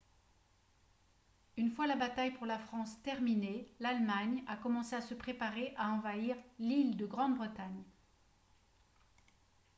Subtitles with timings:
[1.57, 5.91] une fois la bataille pour la france terminée l'allemagne a commencé à se préparer à
[5.91, 7.83] envahir l'île de grande-bretagne